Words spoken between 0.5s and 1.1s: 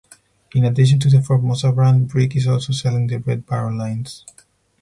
In addition to